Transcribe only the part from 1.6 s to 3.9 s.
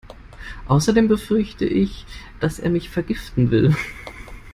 ich, dass er mich vergiften will.